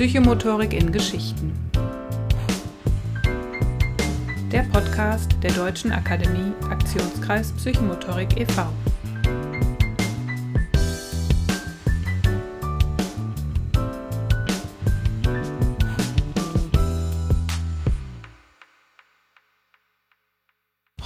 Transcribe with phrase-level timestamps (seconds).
[0.00, 1.52] Psychomotorik in Geschichten.
[4.50, 8.62] Der Podcast der Deutschen Akademie Aktionskreis Psychomotorik e.V.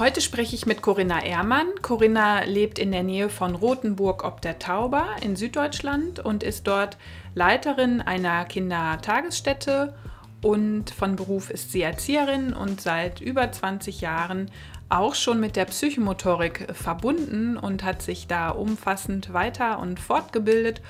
[0.05, 1.67] Heute spreche ich mit Corinna Ehrmann.
[1.81, 6.99] Corinna lebt in der Nähe von Rothenburg ob der Tauber in Süddeutschland und ist dort
[7.35, 9.95] Leiterin einer Kindertagesstätte
[10.43, 14.51] und von Beruf ist sie Erzieherin und seit über 20 Jahren
[14.91, 20.83] auch schon mit der Psychomotorik verbunden und hat sich da umfassend weiter und fortgebildet.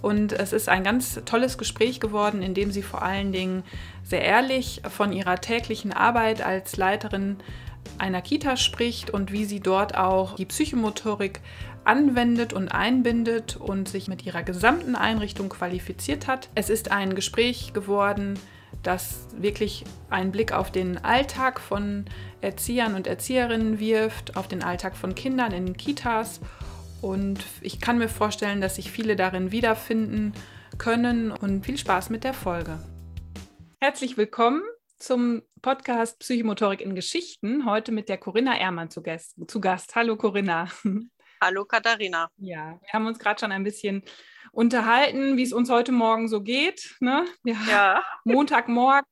[0.00, 3.64] Und es ist ein ganz tolles Gespräch geworden, in dem sie vor allen Dingen
[4.02, 7.36] sehr ehrlich von ihrer täglichen Arbeit als Leiterin
[7.98, 11.40] einer Kita spricht und wie sie dort auch die Psychomotorik
[11.84, 16.48] anwendet und einbindet und sich mit ihrer gesamten Einrichtung qualifiziert hat.
[16.54, 18.38] Es ist ein Gespräch geworden,
[18.82, 22.04] das wirklich einen Blick auf den Alltag von
[22.40, 26.40] Erziehern und Erzieherinnen wirft, auf den Alltag von Kindern in Kitas.
[27.00, 30.32] Und ich kann mir vorstellen, dass sich viele darin wiederfinden
[30.78, 32.78] können und viel Spaß mit der Folge.
[33.80, 34.62] Herzlich willkommen
[35.02, 37.66] zum Podcast Psychomotorik in Geschichten.
[37.66, 39.34] Heute mit der Corinna Ehrmann zu Gast.
[39.48, 39.96] Zu Gast.
[39.96, 40.68] Hallo Corinna.
[41.42, 42.30] Hallo Katharina.
[42.36, 44.04] Ja, wir haben uns gerade schon ein bisschen
[44.52, 46.96] unterhalten, wie es uns heute Morgen so geht.
[47.00, 47.26] Ne?
[47.42, 48.04] Ja.
[48.24, 49.08] Montagmorgen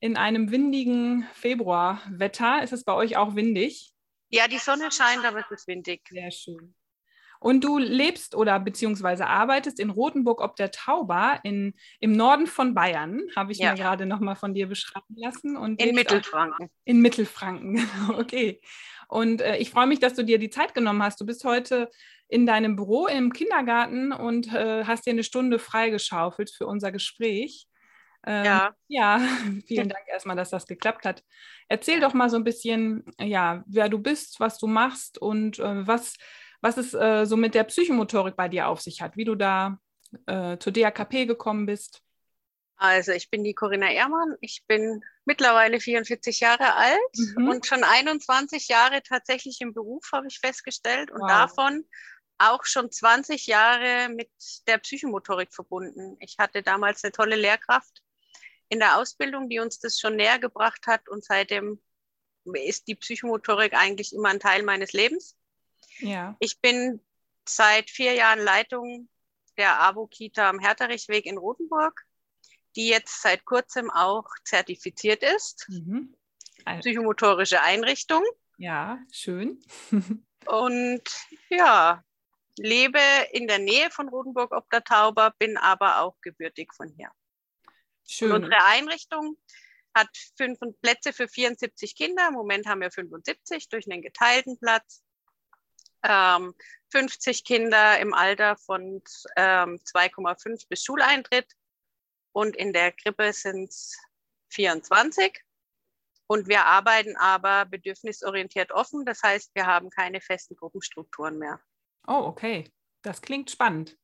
[0.00, 2.62] in einem windigen Februarwetter.
[2.62, 3.94] Ist es bei euch auch windig?
[4.28, 6.02] Ja, die Sonne scheint, aber es ist windig.
[6.10, 6.74] Sehr schön.
[7.40, 12.74] Und du lebst oder beziehungsweise arbeitest in Rothenburg ob der Tauber in, im Norden von
[12.74, 13.72] Bayern, habe ich ja.
[13.72, 15.56] mir gerade nochmal von dir beschreiben lassen.
[15.56, 16.68] Und in Mittelfranken.
[16.84, 17.88] In Mittelfranken,
[18.18, 18.60] okay.
[19.08, 21.18] Und äh, ich freue mich, dass du dir die Zeit genommen hast.
[21.18, 21.90] Du bist heute
[22.28, 27.66] in deinem Büro im Kindergarten und äh, hast dir eine Stunde freigeschaufelt für unser Gespräch.
[28.26, 28.74] Ähm, ja.
[28.88, 29.18] Ja,
[29.66, 31.24] vielen Dank erstmal, dass das geklappt hat.
[31.68, 35.86] Erzähl doch mal so ein bisschen, ja, wer du bist, was du machst und äh,
[35.86, 36.16] was
[36.60, 39.78] was es äh, so mit der Psychomotorik bei dir auf sich hat, wie du da
[40.26, 42.02] äh, zur DAKP gekommen bist.
[42.76, 47.48] Also ich bin die Corinna Ehrmann, ich bin mittlerweile 44 Jahre alt mhm.
[47.48, 51.28] und schon 21 Jahre tatsächlich im Beruf, habe ich festgestellt, und wow.
[51.28, 51.84] davon
[52.38, 54.30] auch schon 20 Jahre mit
[54.66, 56.16] der Psychomotorik verbunden.
[56.20, 58.02] Ich hatte damals eine tolle Lehrkraft
[58.70, 61.82] in der Ausbildung, die uns das schon näher gebracht hat und seitdem
[62.54, 65.36] ist die Psychomotorik eigentlich immer ein Teil meines Lebens.
[66.00, 66.36] Ja.
[66.40, 67.00] Ich bin
[67.46, 69.08] seit vier Jahren Leitung
[69.56, 72.04] der AWO-Kita am Herterichweg in Rotenburg,
[72.76, 75.66] die jetzt seit kurzem auch zertifiziert ist.
[75.68, 76.14] Mhm.
[76.64, 76.80] Also.
[76.80, 78.24] Psychomotorische Einrichtung.
[78.58, 79.62] Ja, schön.
[80.46, 81.02] Und
[81.48, 82.04] ja,
[82.56, 83.00] lebe
[83.32, 87.10] in der Nähe von Rotenburg ob der Tauber, bin aber auch gebürtig von hier.
[88.06, 88.32] Schön.
[88.32, 89.36] Und unsere Einrichtung
[89.94, 92.28] hat fünf Plätze für 74 Kinder.
[92.28, 95.02] Im Moment haben wir 75 durch einen geteilten Platz
[96.02, 96.54] ähm,
[96.90, 99.02] 50 Kinder im Alter von
[99.36, 101.52] ähm, 2,5 bis Schuleintritt
[102.32, 103.96] und in der Krippe sind es
[104.50, 105.42] 24.
[106.26, 111.60] Und wir arbeiten aber bedürfnisorientiert offen, das heißt, wir haben keine festen Gruppenstrukturen mehr.
[112.06, 112.70] Oh, okay.
[113.02, 113.98] Das klingt spannend.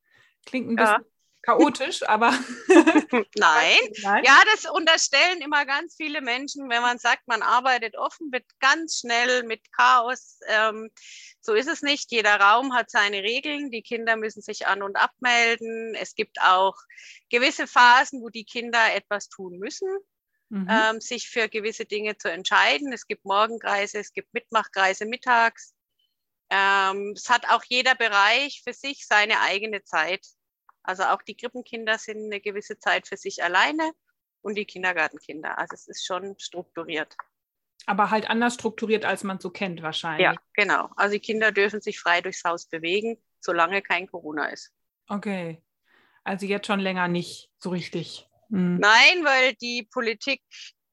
[0.44, 1.15] Klingt ein bisschen ja
[1.46, 2.30] chaotisch, aber.
[3.36, 3.78] Nein.
[4.02, 4.24] Nein.
[4.24, 8.98] Ja, das unterstellen immer ganz viele Menschen, wenn man sagt, man arbeitet offen, wird ganz
[8.98, 10.40] schnell mit Chaos.
[10.48, 10.90] Ähm,
[11.40, 12.10] so ist es nicht.
[12.10, 13.70] Jeder Raum hat seine Regeln.
[13.70, 15.94] Die Kinder müssen sich an- und abmelden.
[15.94, 16.74] Es gibt auch
[17.30, 19.88] gewisse Phasen, wo die Kinder etwas tun müssen.
[20.48, 20.68] Mhm.
[20.70, 22.92] Ähm, sich für gewisse Dinge zu entscheiden.
[22.92, 25.74] Es gibt Morgenkreise, es gibt Mitmachkreise mittags.
[26.50, 30.24] Ähm, es hat auch jeder Bereich für sich seine eigene Zeit.
[30.86, 33.92] Also auch die Krippenkinder sind eine gewisse Zeit für sich alleine
[34.40, 35.58] und die Kindergartenkinder.
[35.58, 37.16] Also es ist schon strukturiert.
[37.86, 40.24] Aber halt anders strukturiert, als man so kennt wahrscheinlich.
[40.24, 40.90] Ja, genau.
[40.96, 44.72] Also die Kinder dürfen sich frei durchs Haus bewegen, solange kein Corona ist.
[45.08, 45.62] Okay.
[46.24, 48.28] Also jetzt schon länger nicht so richtig.
[48.50, 48.78] Hm.
[48.78, 50.42] Nein, weil die Politik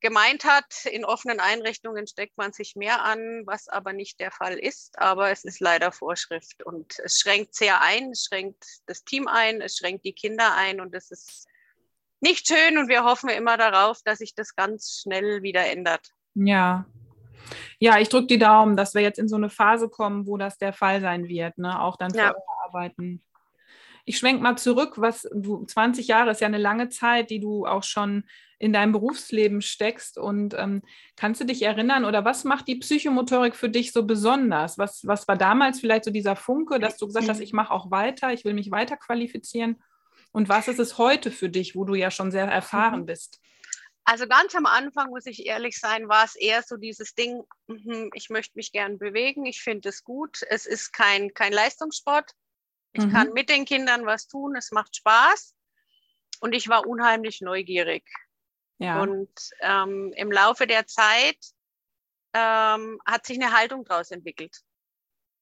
[0.03, 4.59] gemeint hat, in offenen Einrichtungen steckt man sich mehr an, was aber nicht der Fall
[4.59, 5.00] ist.
[5.00, 9.61] Aber es ist leider Vorschrift und es schränkt sehr ein, es schränkt das Team ein,
[9.61, 11.47] es schränkt die Kinder ein und es ist
[12.19, 16.11] nicht schön und wir hoffen immer darauf, dass sich das ganz schnell wieder ändert.
[16.35, 16.85] Ja.
[17.79, 20.57] Ja, ich drücke die Daumen, dass wir jetzt in so eine Phase kommen, wo das
[20.57, 21.81] der Fall sein wird, ne?
[21.81, 22.33] auch dann für ja.
[22.33, 23.23] eure Arbeiten.
[24.05, 27.65] Ich schwenke mal zurück, was du 20 Jahre ist ja eine lange Zeit, die du
[27.65, 28.25] auch schon
[28.59, 30.17] in deinem Berufsleben steckst.
[30.17, 30.81] Und ähm,
[31.15, 34.77] kannst du dich erinnern oder was macht die Psychomotorik für dich so besonders?
[34.77, 37.91] Was, was war damals vielleicht so dieser Funke, dass du gesagt hast, ich mache auch
[37.91, 39.81] weiter, ich will mich weiter qualifizieren?
[40.31, 43.05] Und was ist es heute für dich, wo du ja schon sehr erfahren mhm.
[43.05, 43.39] bist?
[44.05, 48.09] Also ganz am Anfang, muss ich ehrlich sein, war es eher so dieses Ding, mhm,
[48.13, 50.41] ich möchte mich gern bewegen, ich finde es gut.
[50.50, 52.31] Es ist kein, kein Leistungssport.
[52.94, 53.12] Ich mhm.
[53.12, 55.56] kann mit den Kindern was tun, es macht Spaß.
[56.40, 58.04] Und ich war unheimlich neugierig.
[58.78, 59.01] Ja.
[59.01, 59.31] Und
[59.62, 61.38] ähm, im Laufe der Zeit
[62.34, 64.62] ähm, hat sich eine Haltung daraus entwickelt.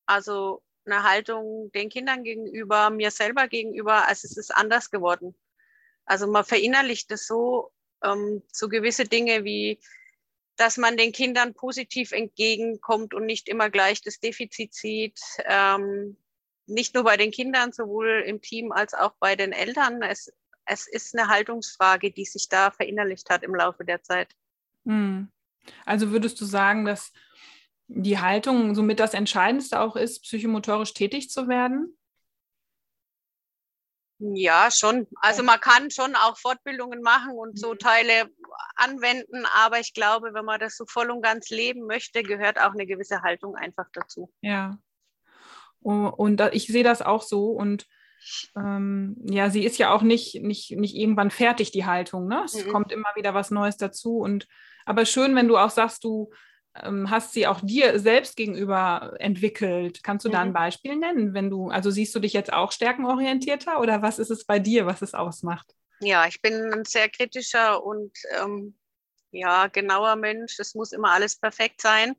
[0.06, 5.36] Also eine Haltung den Kindern gegenüber, mir selber gegenüber, also es ist anders geworden.
[6.06, 7.72] Also man verinnerlicht es so,
[8.04, 9.80] ähm, so gewisse Dinge wie,
[10.58, 15.20] dass man den Kindern positiv entgegenkommt und nicht immer gleich das Defizit sieht.
[15.46, 16.18] Ähm,
[16.66, 20.02] nicht nur bei den Kindern, sowohl im Team als auch bei den Eltern.
[20.02, 20.32] Es,
[20.66, 24.34] es ist eine Haltungsfrage, die sich da verinnerlicht hat im Laufe der Zeit.
[24.86, 25.32] Hm.
[25.86, 27.12] Also würdest du sagen, dass
[27.88, 31.98] die Haltung somit das Entscheidendste auch ist, psychomotorisch tätig zu werden?
[34.24, 35.08] Ja, schon.
[35.16, 37.80] Also man kann schon auch Fortbildungen machen und so mhm.
[37.80, 38.30] Teile
[38.76, 42.74] anwenden, aber ich glaube, wenn man das so voll und ganz leben möchte, gehört auch
[42.74, 44.32] eine gewisse Haltung einfach dazu.
[44.42, 44.78] Ja.
[45.82, 47.88] Und ich sehe das auch so und
[48.56, 52.28] ähm, ja, sie ist ja auch nicht, nicht, nicht irgendwann fertig, die Haltung.
[52.28, 52.44] Ne?
[52.46, 52.72] Es mhm.
[52.72, 54.20] kommt immer wieder was Neues dazu.
[54.20, 54.48] Und
[54.86, 56.32] aber schön, wenn du auch sagst, du
[56.76, 60.04] ähm, hast sie auch dir selbst gegenüber entwickelt.
[60.04, 60.34] Kannst du mhm.
[60.34, 60.54] da ein mhm.
[60.54, 64.46] Beispiel nennen, wenn du, also siehst du dich jetzt auch stärkenorientierter oder was ist es
[64.46, 65.74] bei dir, was es ausmacht?
[66.00, 68.76] Ja, ich bin ein sehr kritischer und ähm,
[69.32, 70.60] ja, genauer Mensch.
[70.60, 72.16] Es muss immer alles perfekt sein.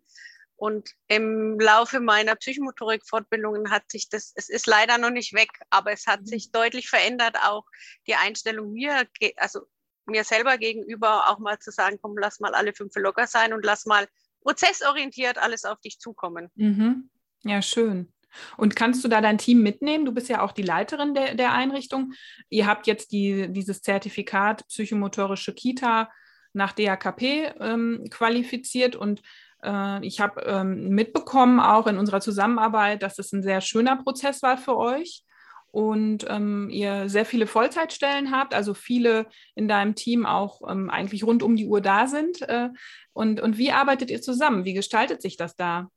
[0.57, 5.93] Und im Laufe meiner Psychomotorik-Fortbildungen hat sich das, es ist leider noch nicht weg, aber
[5.93, 6.27] es hat mhm.
[6.27, 7.65] sich deutlich verändert, auch
[8.07, 9.63] die Einstellung mir, also
[10.07, 13.65] mir selber gegenüber, auch mal zu sagen, komm, lass mal alle fünf locker sein und
[13.65, 14.07] lass mal
[14.43, 16.51] prozessorientiert alles auf dich zukommen.
[16.55, 17.11] Mhm.
[17.45, 18.13] Ja, schön.
[18.57, 20.05] Und kannst du da dein Team mitnehmen?
[20.05, 22.13] Du bist ja auch die Leiterin der, der Einrichtung.
[22.49, 26.11] Ihr habt jetzt die, dieses Zertifikat psychomotorische Kita
[26.53, 29.23] nach DAKP ähm, qualifiziert und
[29.63, 34.43] äh, ich habe ähm, mitbekommen, auch in unserer Zusammenarbeit, dass es ein sehr schöner Prozess
[34.43, 35.25] war für euch
[35.73, 41.25] und ähm, ihr sehr viele Vollzeitstellen habt, also viele in deinem Team auch ähm, eigentlich
[41.25, 42.43] rund um die Uhr da sind.
[42.43, 42.69] Äh,
[43.15, 44.67] und, und wie arbeitet ihr zusammen?
[44.67, 45.89] Wie gestaltet sich das da?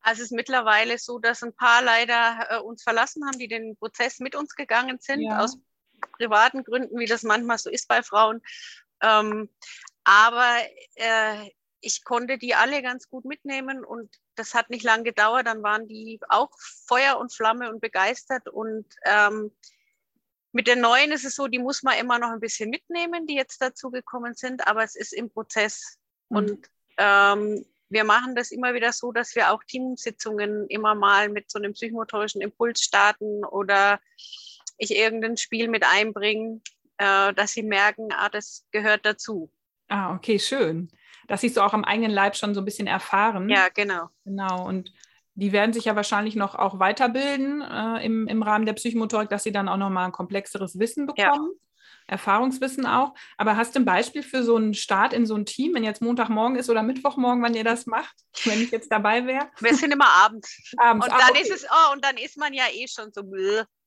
[0.00, 3.76] Also es ist mittlerweile so, dass ein paar leider äh, uns verlassen haben, die den
[3.76, 5.38] Prozess mit uns gegangen sind, ja.
[5.40, 5.58] aus
[6.12, 8.40] privaten Gründen, wie das manchmal so ist bei Frauen.
[9.02, 9.50] Ähm,
[10.04, 10.56] aber
[10.94, 11.50] äh,
[11.82, 15.46] ich konnte die alle ganz gut mitnehmen und das hat nicht lange gedauert.
[15.46, 16.50] Dann waren die auch
[16.86, 18.48] Feuer und Flamme und begeistert.
[18.48, 19.50] Und ähm,
[20.52, 23.34] mit den neuen ist es so, die muss man immer noch ein bisschen mitnehmen, die
[23.34, 25.98] jetzt dazugekommen sind, aber es ist im Prozess.
[26.28, 26.36] Mhm.
[26.36, 31.50] Und ähm, wir machen das immer wieder so, dass wir auch Teamsitzungen immer mal mit
[31.50, 34.00] so einem psychomotorischen Impuls starten oder
[34.78, 36.60] ich irgendein Spiel mit einbringe,
[36.98, 39.50] äh, dass sie merken, ah, das gehört dazu.
[39.88, 40.88] Ah, okay, schön
[41.28, 43.48] dass sie es so auch am eigenen Leib schon so ein bisschen erfahren.
[43.48, 44.08] Ja, genau.
[44.24, 44.66] Genau.
[44.66, 44.92] Und
[45.34, 49.44] die werden sich ja wahrscheinlich noch auch weiterbilden äh, im, im Rahmen der Psychomotorik, dass
[49.44, 51.50] sie dann auch nochmal ein komplexeres Wissen bekommen.
[51.52, 51.62] Ja.
[52.06, 53.14] Erfahrungswissen auch.
[53.36, 56.02] Aber hast du ein Beispiel für so einen Start in so ein Team, wenn jetzt
[56.02, 58.14] Montagmorgen ist oder Mittwochmorgen, wann ihr das macht,
[58.44, 59.48] wenn ich jetzt dabei wäre?
[59.60, 60.72] Wir sind immer abends.
[60.76, 61.06] abends.
[61.06, 61.42] Und, ah, dann okay.
[61.42, 63.22] ist es, oh, und dann ist man ja eh schon so,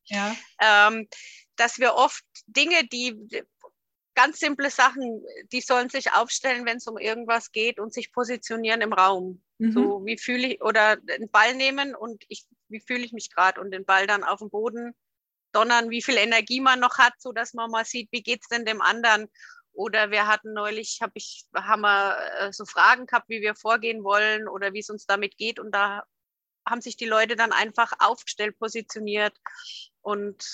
[0.06, 0.36] ja.
[0.62, 1.08] Ähm,
[1.56, 3.16] dass wir oft Dinge, die
[4.16, 8.82] ganz simple Sachen, die sollen sich aufstellen, wenn es um irgendwas geht und sich positionieren
[8.82, 9.44] im Raum.
[9.58, 9.72] Mhm.
[9.72, 13.62] So, wie fühle ich, oder den Ball nehmen und ich, wie fühle ich mich gerade
[13.62, 14.96] und den Ball dann auf dem Boden
[15.52, 18.48] donnern, wie viel Energie man noch hat, so dass man mal sieht, wie geht es
[18.48, 19.28] denn dem anderen.
[19.74, 24.04] Oder wir hatten neulich, hab ich, haben wir äh, so Fragen gehabt, wie wir vorgehen
[24.04, 25.60] wollen oder wie es uns damit geht.
[25.60, 26.04] Und da
[26.68, 29.38] haben sich die Leute dann einfach aufgestellt, positioniert.
[30.02, 30.46] Und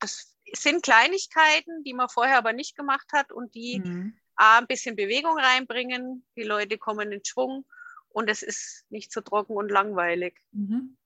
[0.00, 4.14] das sind Kleinigkeiten, die man vorher aber nicht gemacht hat und die mhm.
[4.36, 6.24] A, ein bisschen Bewegung reinbringen.
[6.36, 7.66] Die Leute kommen in Schwung
[8.08, 10.40] und es ist nicht so trocken und langweilig.
[10.52, 10.96] Mhm.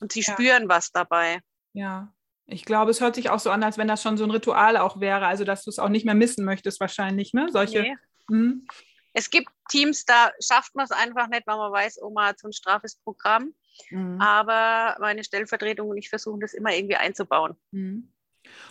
[0.00, 0.32] Und sie ja.
[0.32, 1.40] spüren was dabei.
[1.72, 2.12] Ja,
[2.46, 4.76] ich glaube, es hört sich auch so an, als wenn das schon so ein Ritual
[4.76, 7.48] auch wäre, also dass du es auch nicht mehr missen möchtest wahrscheinlich, ne?
[7.50, 7.82] Solche.
[7.82, 7.96] Nee.
[8.28, 8.66] Mhm.
[9.14, 12.48] Es gibt Teams, da schafft man es einfach nicht, weil man weiß, Oma hat so
[12.48, 13.54] ein straffes Programm.
[13.90, 14.20] Mhm.
[14.20, 17.56] Aber meine Stellvertretung und ich versuchen das immer irgendwie einzubauen.
[17.70, 18.12] Mhm.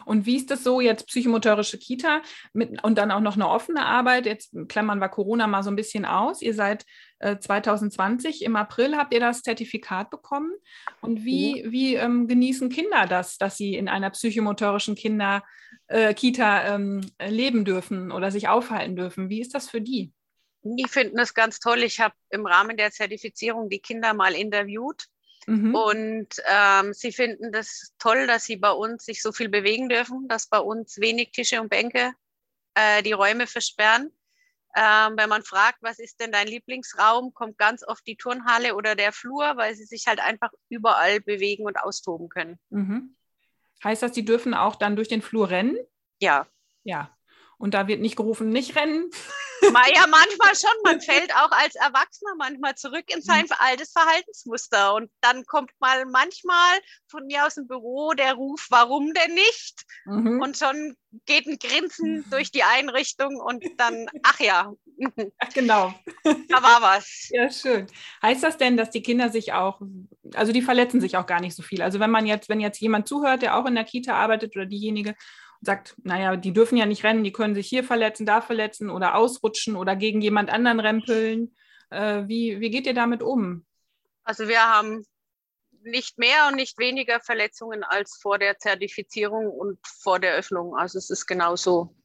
[0.05, 2.21] Und wie ist das so jetzt psychomotorische Kita
[2.53, 4.25] mit, und dann auch noch eine offene Arbeit?
[4.25, 6.41] Jetzt klammern wir Corona mal so ein bisschen aus.
[6.41, 6.85] Ihr seid
[7.19, 10.51] äh, 2020 im April habt ihr das Zertifikat bekommen.
[11.01, 15.43] Und wie, wie ähm, genießen Kinder das, dass sie in einer psychomotorischen Kinder
[15.87, 19.29] äh, Kita ähm, leben dürfen oder sich aufhalten dürfen?
[19.29, 20.11] Wie ist das für die?
[20.63, 21.79] Die finden das ganz toll.
[21.79, 25.05] Ich habe im Rahmen der Zertifizierung die Kinder mal interviewt
[25.47, 25.75] Mhm.
[25.75, 30.27] Und ähm, sie finden das toll, dass sie bei uns sich so viel bewegen dürfen,
[30.27, 32.13] dass bei uns wenig Tische und Bänke
[32.75, 34.11] äh, die Räume versperren.
[34.75, 38.95] Ähm, wenn man fragt, was ist denn dein Lieblingsraum, kommt ganz oft die Turnhalle oder
[38.95, 42.57] der Flur, weil sie sich halt einfach überall bewegen und austoben können.
[42.69, 43.15] Mhm.
[43.83, 45.77] Heißt das, die dürfen auch dann durch den Flur rennen?
[46.19, 46.47] Ja.
[46.83, 47.17] Ja.
[47.61, 49.09] Und da wird nicht gerufen, nicht rennen.
[49.93, 50.71] Ja, manchmal schon.
[50.83, 53.55] Man fällt auch als Erwachsener manchmal zurück in sein mhm.
[53.59, 54.95] altes Verhaltensmuster.
[54.95, 59.83] Und dann kommt mal manchmal von mir aus dem Büro der Ruf, warum denn nicht?
[60.05, 60.41] Mhm.
[60.41, 60.95] Und schon
[61.27, 64.73] geht ein Grinsen durch die Einrichtung und dann, ach ja.
[65.53, 65.93] Genau.
[66.23, 67.29] Da war was.
[67.29, 67.85] Ja, schön.
[68.23, 69.79] Heißt das denn, dass die Kinder sich auch,
[70.33, 71.83] also die verletzen sich auch gar nicht so viel?
[71.83, 74.65] Also wenn man jetzt, wenn jetzt jemand zuhört, der auch in der Kita arbeitet oder
[74.65, 75.15] diejenige
[75.61, 79.15] sagt, naja, die dürfen ja nicht rennen, die können sich hier verletzen, da verletzen oder
[79.15, 81.55] ausrutschen oder gegen jemand anderen rempeln.
[81.89, 83.65] Äh, wie, wie geht ihr damit um?
[84.23, 85.05] Also wir haben
[85.83, 90.75] nicht mehr und nicht weniger Verletzungen als vor der Zertifizierung und vor der Öffnung.
[90.75, 91.95] Also es ist genauso.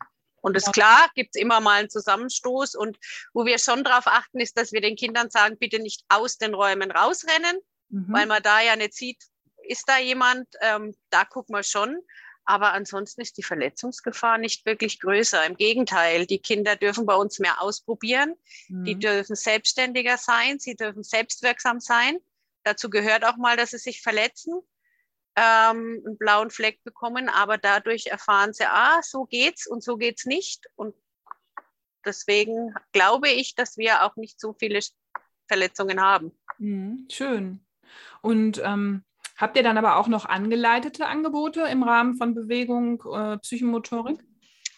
[0.40, 2.76] Und es ist klar, gibt es immer mal einen Zusammenstoß.
[2.76, 2.98] Und
[3.32, 6.54] wo wir schon darauf achten, ist, dass wir den Kindern sagen, bitte nicht aus den
[6.54, 7.58] Räumen rausrennen,
[7.88, 8.06] mhm.
[8.12, 9.25] weil man da ja nicht sieht,
[9.66, 10.46] ist da jemand.
[10.60, 11.98] Ähm, da gucken wir schon.
[12.46, 15.44] Aber ansonsten ist die Verletzungsgefahr nicht wirklich größer.
[15.44, 18.34] Im Gegenteil, die Kinder dürfen bei uns mehr ausprobieren.
[18.68, 18.84] Mhm.
[18.84, 20.60] Die dürfen selbstständiger sein.
[20.60, 22.18] Sie dürfen selbstwirksam sein.
[22.62, 24.54] Dazu gehört auch mal, dass sie sich verletzen,
[25.34, 27.28] ähm, einen blauen Fleck bekommen.
[27.28, 30.66] Aber dadurch erfahren sie, ah, so geht's und so geht's nicht.
[30.76, 30.94] Und
[32.04, 34.78] deswegen glaube ich, dass wir auch nicht so viele
[35.48, 36.30] Verletzungen haben.
[36.58, 37.08] Mhm.
[37.10, 37.66] Schön.
[38.22, 39.02] Und ähm
[39.37, 44.19] Habt ihr dann aber auch noch angeleitete Angebote im Rahmen von Bewegung, äh, Psychomotorik?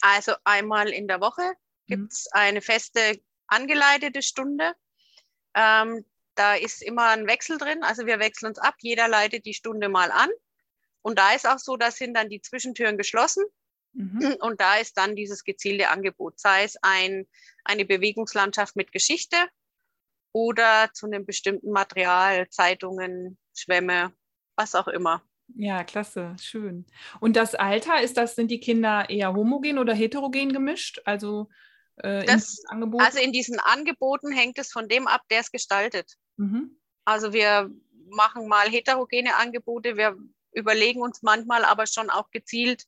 [0.00, 1.52] Also einmal in der Woche
[1.86, 2.40] gibt es mhm.
[2.40, 4.74] eine feste angeleitete Stunde.
[5.54, 7.82] Ähm, da ist immer ein Wechsel drin.
[7.82, 8.74] Also wir wechseln uns ab.
[8.78, 10.30] Jeder leitet die Stunde mal an.
[11.02, 13.44] Und da ist auch so, da sind dann die Zwischentüren geschlossen.
[13.92, 14.20] Mhm.
[14.40, 17.26] Und da ist dann dieses gezielte Angebot, sei es ein,
[17.64, 19.36] eine Bewegungslandschaft mit Geschichte
[20.32, 24.12] oder zu einem bestimmten Material, Zeitungen, Schwämme
[24.58, 25.22] was auch immer.
[25.54, 26.84] Ja, klasse, schön.
[27.20, 31.00] Und das Alter, ist das, sind die Kinder eher homogen oder heterogen gemischt?
[31.04, 31.48] Also,
[31.96, 36.12] äh, das, in also in diesen Angeboten hängt es von dem ab, der es gestaltet.
[36.36, 36.78] Mhm.
[37.04, 37.70] Also wir
[38.10, 40.16] machen mal heterogene Angebote, wir
[40.52, 42.84] überlegen uns manchmal aber schon auch gezielt,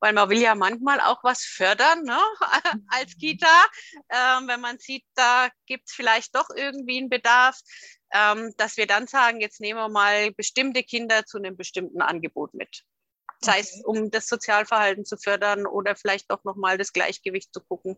[0.00, 2.18] weil man will ja manchmal auch was fördern ne?
[2.88, 3.16] als.
[3.18, 3.66] Kita,
[4.10, 7.58] ähm, wenn man sieht, da gibt es vielleicht doch irgendwie einen Bedarf
[8.12, 12.54] ähm, dass wir dann sagen, jetzt nehmen wir mal bestimmte Kinder zu einem bestimmten Angebot
[12.54, 12.84] mit.
[13.40, 13.60] Sei okay.
[13.60, 17.96] es, um das Sozialverhalten zu fördern oder vielleicht doch nochmal das Gleichgewicht zu gucken.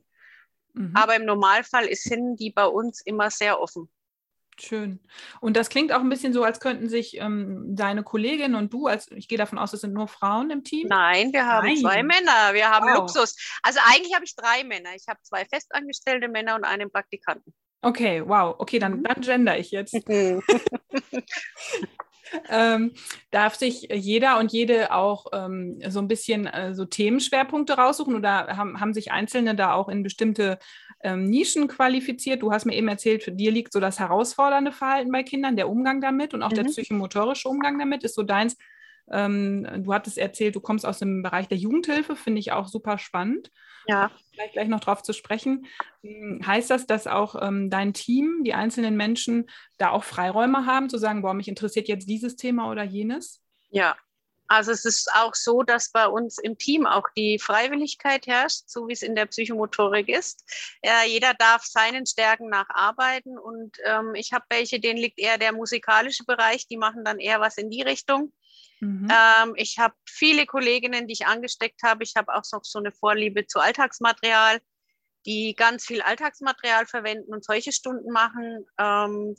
[0.74, 0.92] Mhm.
[0.94, 3.90] Aber im Normalfall sind die bei uns immer sehr offen.
[4.60, 5.00] Schön.
[5.40, 8.86] Und das klingt auch ein bisschen so, als könnten sich ähm, deine Kollegin und du,
[8.86, 10.88] als ich gehe davon aus, es sind nur Frauen im Team.
[10.88, 11.78] Nein, wir haben Nein.
[11.78, 12.52] zwei Männer.
[12.52, 12.98] Wir haben wow.
[12.98, 13.36] Luxus.
[13.62, 14.94] Also eigentlich habe ich drei Männer.
[14.94, 17.54] Ich habe zwei festangestellte Männer und einen Praktikanten.
[17.82, 18.54] Okay, wow.
[18.58, 19.04] Okay, dann, mhm.
[19.04, 19.94] dann gender ich jetzt.
[22.48, 22.92] ähm,
[23.30, 28.56] darf sich jeder und jede auch ähm, so ein bisschen äh, so Themenschwerpunkte raussuchen oder
[28.56, 30.58] haben, haben sich Einzelne da auch in bestimmte
[31.02, 32.42] ähm, Nischen qualifiziert?
[32.42, 35.68] Du hast mir eben erzählt, für dir liegt so das herausfordernde Verhalten bei Kindern, der
[35.68, 36.56] Umgang damit und auch mhm.
[36.56, 38.56] der psychomotorische Umgang damit ist so deins.
[39.10, 42.98] Ähm, du hattest erzählt, du kommst aus dem Bereich der Jugendhilfe, finde ich auch super
[42.98, 43.50] spannend.
[43.86, 44.10] Ja.
[44.32, 45.66] Vielleicht gleich noch darauf zu sprechen.
[46.02, 50.88] Hm, heißt das, dass auch ähm, dein Team, die einzelnen Menschen, da auch Freiräume haben,
[50.88, 53.42] zu sagen, boah, mich interessiert jetzt dieses Thema oder jenes?
[53.70, 53.96] Ja,
[54.50, 58.88] also es ist auch so, dass bei uns im Team auch die Freiwilligkeit herrscht, so
[58.88, 60.44] wie es in der Psychomotorik ist.
[60.82, 65.52] Äh, jeder darf seinen Stärken nacharbeiten und ähm, ich habe welche, denen liegt eher der
[65.52, 68.32] musikalische Bereich, die machen dann eher was in die Richtung.
[68.80, 69.08] Mhm.
[69.10, 72.02] Ähm, ich habe viele Kolleginnen, die ich angesteckt habe.
[72.02, 74.60] Ich habe auch noch so eine Vorliebe zu Alltagsmaterial,
[75.26, 78.66] die ganz viel Alltagsmaterial verwenden und solche Stunden machen.
[78.78, 79.36] Ähm,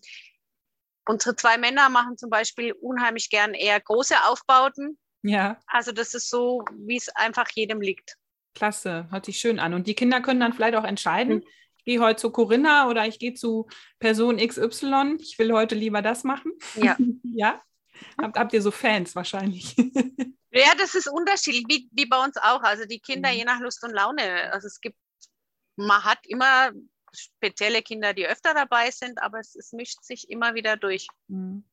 [1.08, 5.00] unsere zwei Männer machen zum Beispiel unheimlich gern eher große Aufbauten.
[5.24, 5.60] Ja.
[5.68, 8.18] Also das ist so, wie es einfach jedem liegt.
[8.54, 9.74] Klasse, hört sich schön an.
[9.74, 11.44] Und die Kinder können dann vielleicht auch entscheiden, mhm.
[11.78, 13.68] ich gehe heute zu Corinna oder ich gehe zu
[14.00, 15.18] Person XY.
[15.20, 16.52] Ich will heute lieber das machen.
[16.76, 16.96] Ja.
[17.24, 17.62] ja.
[18.18, 19.76] Habt, habt ihr so Fans wahrscheinlich?
[20.52, 22.62] ja, das ist unterschiedlich, wie, wie bei uns auch.
[22.62, 23.38] Also die Kinder mhm.
[23.38, 24.52] je nach Lust und Laune.
[24.52, 24.98] Also es gibt,
[25.76, 26.72] man hat immer
[27.14, 31.08] spezielle Kinder, die öfter dabei sind, aber es, es mischt sich immer wieder durch.
[31.28, 31.64] Mhm.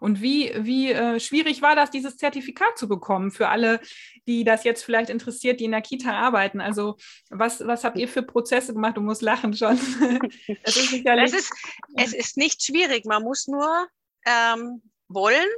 [0.00, 3.80] Und wie, wie äh, schwierig war das, dieses Zertifikat zu bekommen für alle,
[4.26, 6.60] die das jetzt vielleicht interessiert, die in der Kita arbeiten?
[6.60, 6.96] Also
[7.30, 8.96] was, was habt ihr für Prozesse gemacht?
[8.96, 9.78] Du musst lachen schon.
[10.64, 11.50] es, ist,
[11.96, 13.04] es ist nicht schwierig.
[13.04, 13.88] Man muss nur
[14.26, 15.48] ähm, wollen,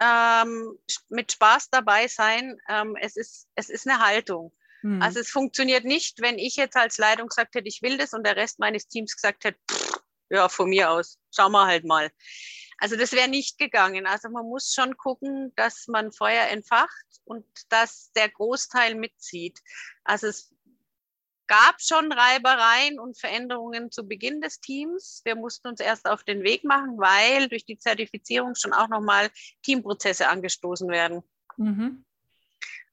[0.00, 2.58] ähm, mit Spaß dabei sein.
[2.68, 4.52] Ähm, es, ist, es ist eine Haltung.
[4.82, 5.00] Mhm.
[5.02, 8.26] Also es funktioniert nicht, wenn ich jetzt als Leitung gesagt hätte, ich will das und
[8.26, 12.10] der Rest meines Teams gesagt hätte, pff, ja, von mir aus, schauen wir halt mal.
[12.78, 14.06] Also das wäre nicht gegangen.
[14.06, 19.60] Also man muss schon gucken, dass man Feuer entfacht und dass der Großteil mitzieht.
[20.04, 20.52] Also es
[21.46, 25.20] gab schon Reibereien und Veränderungen zu Beginn des Teams.
[25.24, 29.30] Wir mussten uns erst auf den Weg machen, weil durch die Zertifizierung schon auch nochmal
[29.62, 31.22] Teamprozesse angestoßen werden.
[31.56, 32.04] Mhm.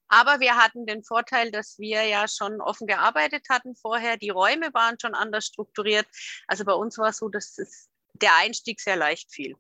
[0.10, 4.18] Aber wir hatten den Vorteil, dass wir ja schon offen gearbeitet hatten vorher.
[4.18, 6.08] Die Räume waren schon anders strukturiert.
[6.48, 9.56] Also bei uns war es so, dass es der Einstieg sehr leicht fiel.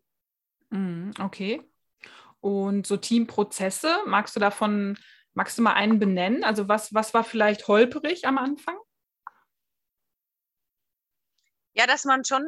[0.72, 1.62] Mhm, okay.
[2.42, 4.98] Und so Teamprozesse, magst du davon,
[5.34, 6.44] magst du mal einen benennen?
[6.44, 8.78] Also was, was war vielleicht holperig am Anfang?
[11.74, 12.44] Ja, dass man schon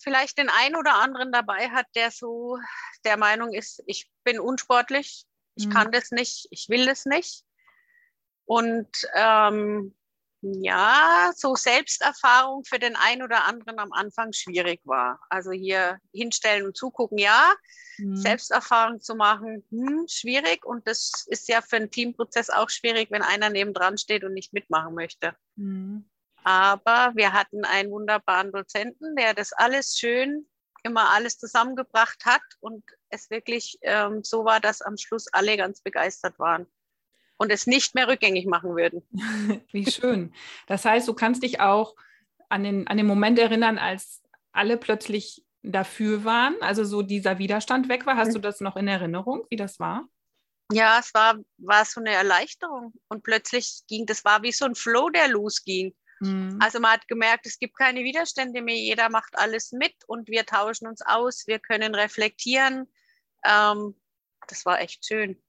[0.00, 2.58] vielleicht den einen oder anderen dabei hat, der so
[3.04, 5.24] der Meinung ist, ich bin unsportlich,
[5.56, 5.70] ich mhm.
[5.70, 7.44] kann das nicht, ich will das nicht.
[8.44, 9.94] Und ähm,
[10.42, 15.20] ja, so Selbsterfahrung für den einen oder anderen am Anfang schwierig war.
[15.30, 17.54] Also hier hinstellen und zugucken, ja,
[17.98, 18.16] mhm.
[18.16, 20.64] Selbsterfahrung zu machen, hm, schwierig.
[20.64, 24.52] Und das ist ja für einen Teamprozess auch schwierig, wenn einer nebendran steht und nicht
[24.52, 25.36] mitmachen möchte.
[25.54, 26.10] Mhm.
[26.42, 30.48] Aber wir hatten einen wunderbaren Dozenten, der das alles schön
[30.84, 35.80] immer alles zusammengebracht hat und es wirklich ähm, so war, dass am Schluss alle ganz
[35.80, 36.66] begeistert waren
[37.42, 39.02] und es nicht mehr rückgängig machen würden.
[39.72, 40.32] Wie schön.
[40.68, 41.96] Das heißt, du kannst dich auch
[42.48, 44.22] an den, an den Moment erinnern, als
[44.52, 48.16] alle plötzlich dafür waren, also so dieser Widerstand weg war.
[48.16, 48.34] Hast mhm.
[48.34, 50.08] du das noch in Erinnerung, wie das war?
[50.72, 54.76] Ja, es war, war so eine Erleichterung und plötzlich ging, das war wie so ein
[54.76, 55.92] Flow, der losging.
[56.20, 56.58] Mhm.
[56.60, 60.46] Also man hat gemerkt, es gibt keine Widerstände mehr, jeder macht alles mit und wir
[60.46, 62.86] tauschen uns aus, wir können reflektieren.
[63.44, 64.00] Ähm,
[64.46, 65.42] das war echt schön.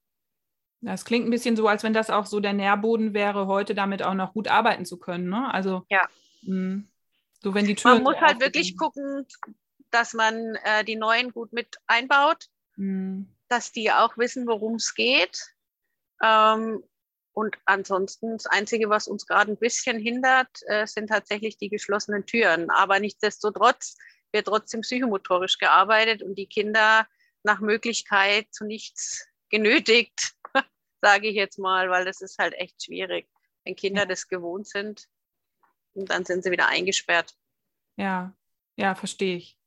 [0.84, 4.02] Das klingt ein bisschen so, als wenn das auch so der Nährboden wäre, heute damit
[4.02, 5.28] auch noch gut arbeiten zu können.
[5.28, 5.52] Ne?
[5.52, 6.06] Also ja.
[6.42, 6.88] Mh, hm,
[7.42, 8.02] so wenn die Türen.
[8.02, 9.26] Man muss halt wirklich gucken,
[9.90, 13.28] dass man äh, die Neuen gut mit einbaut, mhm.
[13.48, 15.54] dass die auch wissen, worum es geht.
[16.22, 16.82] Ähm,
[17.32, 22.26] und ansonsten das Einzige, was uns gerade ein bisschen hindert, äh, sind tatsächlich die geschlossenen
[22.26, 22.70] Türen.
[22.70, 23.96] Aber nichtsdestotrotz
[24.32, 27.06] wird trotzdem psychomotorisch gearbeitet und die Kinder
[27.42, 30.34] nach Möglichkeit zu nichts genötigt,
[31.04, 33.28] sage ich jetzt mal, weil das ist halt echt schwierig,
[33.64, 34.06] wenn Kinder ja.
[34.06, 35.06] das gewohnt sind
[35.92, 37.34] und dann sind sie wieder eingesperrt.
[37.96, 38.34] Ja,
[38.76, 39.58] ja, verstehe ich.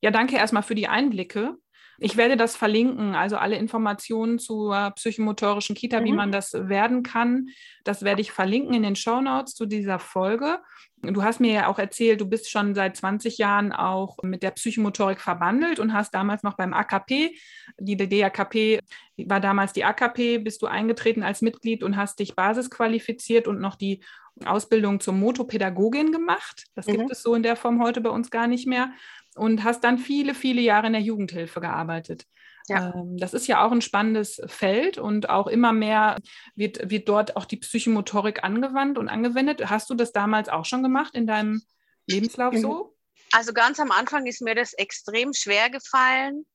[0.00, 1.56] Ja, danke erstmal für die Einblicke.
[1.98, 6.04] Ich werde das verlinken, also alle Informationen zur psychomotorischen Kita, mhm.
[6.04, 7.48] wie man das werden kann.
[7.84, 10.58] Das werde ich verlinken in den Show Notes zu dieser Folge.
[11.02, 14.52] Du hast mir ja auch erzählt, du bist schon seit 20 Jahren auch mit der
[14.52, 17.36] Psychomotorik verbandelt und hast damals noch beim AKP,
[17.78, 18.80] die DAKP
[19.26, 23.76] war damals die AKP, bist du eingetreten als Mitglied und hast dich basisqualifiziert und noch
[23.76, 24.02] die
[24.44, 26.64] Ausbildung zur Motopädagogin gemacht.
[26.74, 26.92] Das mhm.
[26.92, 28.92] gibt es so in der Form heute bei uns gar nicht mehr
[29.34, 32.26] und hast dann viele, viele Jahre in der Jugendhilfe gearbeitet.
[32.68, 32.94] Ja.
[32.94, 36.18] Ähm, das ist ja auch ein spannendes Feld und auch immer mehr
[36.54, 39.68] wird, wird dort auch die Psychomotorik angewandt und angewendet.
[39.68, 41.62] Hast du das damals auch schon gemacht in deinem
[42.06, 42.84] Lebenslauf so?
[42.84, 42.90] Mhm.
[43.32, 46.46] Also ganz am Anfang ist mir das extrem schwer gefallen,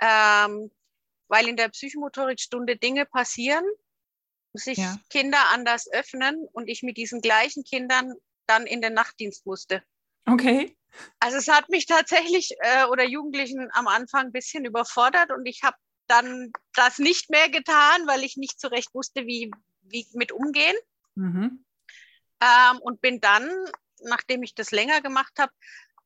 [0.00, 0.70] ähm,
[1.28, 3.64] weil in der Psychomotorikstunde Dinge passieren,
[4.52, 4.96] sich ja.
[5.10, 8.14] Kinder anders öffnen und ich mit diesen gleichen Kindern
[8.46, 9.82] dann in den Nachtdienst musste.
[10.26, 10.76] Okay.
[11.18, 15.62] Also es hat mich tatsächlich äh, oder Jugendlichen am Anfang ein bisschen überfordert und ich
[15.62, 15.76] habe
[16.08, 19.50] dann das nicht mehr getan, weil ich nicht so recht wusste, wie,
[19.82, 20.76] wie mit umgehen.
[21.14, 21.64] Mhm.
[22.42, 23.48] Ähm, und bin dann,
[24.02, 25.52] nachdem ich das länger gemacht habe,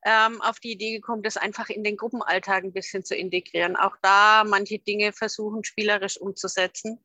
[0.05, 3.77] ähm, auf die Idee gekommen, das einfach in den Gruppenalltag ein bisschen zu integrieren.
[3.77, 7.03] Auch da manche Dinge versuchen, spielerisch umzusetzen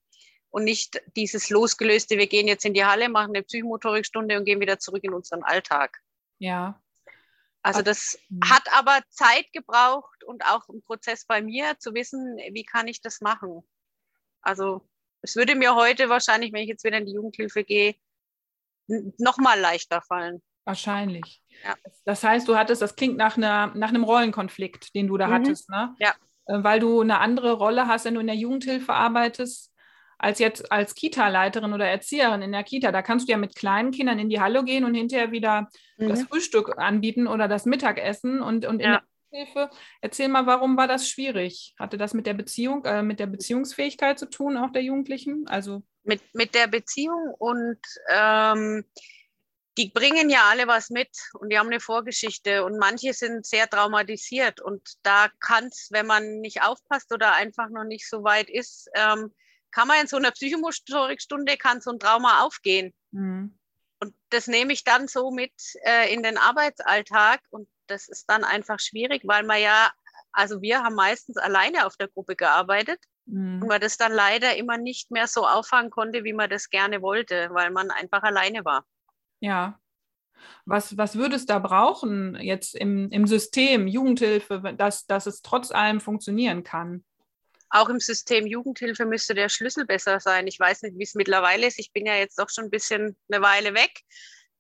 [0.50, 4.60] und nicht dieses losgelöste, wir gehen jetzt in die Halle, machen eine Psychomotorikstunde und gehen
[4.60, 6.02] wieder zurück in unseren Alltag.
[6.40, 6.82] Ja,
[7.62, 8.40] also das mhm.
[8.50, 13.02] hat aber Zeit gebraucht und auch ein Prozess bei mir zu wissen, wie kann ich
[13.02, 13.62] das machen.
[14.42, 14.88] Also
[15.22, 17.96] es würde mir heute wahrscheinlich, wenn ich jetzt wieder in die Jugendhilfe gehe,
[19.18, 20.42] noch mal leichter fallen.
[20.66, 21.42] Wahrscheinlich.
[21.64, 21.76] Ja.
[22.06, 25.34] Das heißt, du hattest, das klingt nach, einer, nach einem Rollenkonflikt, den du da mhm.
[25.34, 25.96] hattest, ne?
[26.00, 26.14] Ja.
[26.46, 29.74] Äh, weil du eine andere Rolle hast, wenn du in der Jugendhilfe arbeitest,
[30.20, 32.92] als jetzt als Kita-Leiterin oder Erzieherin in der Kita.
[32.92, 36.10] Da kannst du ja mit kleinen Kindern in die Halle gehen und hinterher wieder mhm.
[36.10, 38.42] das Frühstück anbieten oder das Mittagessen.
[38.42, 39.02] Und, und in ja.
[39.32, 39.70] der Hilfe,
[40.02, 41.74] erzähl mal, warum war das schwierig?
[41.80, 45.48] Hatte das mit der Beziehung, äh, mit der Beziehungsfähigkeit zu tun, auch der Jugendlichen?
[45.48, 47.80] Also mit, mit der Beziehung und
[48.10, 48.84] ähm,
[49.78, 53.70] die bringen ja alle was mit und die haben eine Vorgeschichte und manche sind sehr
[53.70, 58.50] traumatisiert und da kann es, wenn man nicht aufpasst oder einfach noch nicht so weit
[58.50, 59.34] ist, ähm,
[59.72, 62.94] kann man in so einer Psychomotorikstunde kann so ein Trauma aufgehen.
[63.12, 63.58] Mhm.
[64.02, 65.54] Und das nehme ich dann so mit
[65.84, 69.92] äh, in den Arbeitsalltag und das ist dann einfach schwierig, weil man ja,
[70.32, 73.62] also wir haben meistens alleine auf der Gruppe gearbeitet mhm.
[73.62, 77.02] und man das dann leider immer nicht mehr so auffangen konnte, wie man das gerne
[77.02, 78.86] wollte, weil man einfach alleine war.
[79.42, 79.80] Ja.
[80.66, 85.72] Was, was würde es da brauchen jetzt im, im System Jugendhilfe, dass, dass es trotz
[85.72, 87.04] allem funktionieren kann?
[87.70, 90.48] Auch im System Jugendhilfe müsste der Schlüssel besser sein.
[90.48, 91.80] Ich weiß nicht, wie es mittlerweile ist.
[91.80, 93.92] Ich bin ja jetzt doch schon ein bisschen eine Weile weg.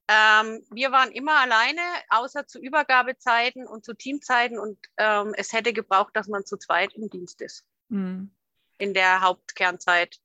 [0.07, 4.59] Ähm, wir waren immer alleine, außer zu Übergabezeiten und zu Teamzeiten.
[4.59, 7.63] Und ähm, es hätte gebraucht, dass man zu zweit im Dienst ist.
[7.89, 8.31] Mhm.
[8.77, 10.19] In der Hauptkernzeit.